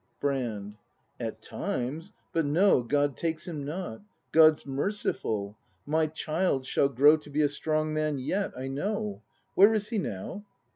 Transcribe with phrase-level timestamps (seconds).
[0.19, 0.77] Brand.
[1.19, 2.11] At times.
[2.33, 4.01] But no, God takes him not!
[4.31, 5.59] God's merciful!
[5.85, 9.21] My child shall grow To be a strong man yet, I know.
[9.53, 10.43] Where is he now